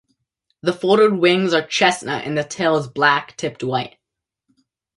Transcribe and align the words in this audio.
The 0.61 0.73
folded 0.73 1.13
wings 1.13 1.53
are 1.53 1.61
chestnut 1.61 2.25
and 2.25 2.35
the 2.35 2.43
tail 2.43 2.75
is 2.77 2.87
black, 2.87 3.37
tipped 3.37 3.63
white. 3.63 3.99